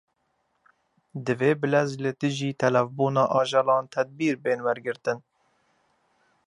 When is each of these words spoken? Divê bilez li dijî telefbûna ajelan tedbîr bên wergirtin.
Divê 1.25 1.51
bilez 1.61 1.89
li 2.03 2.11
dijî 2.21 2.49
telefbûna 2.61 3.25
ajelan 3.39 3.83
tedbîr 3.95 4.35
bên 4.43 4.59
wergirtin. 4.65 5.19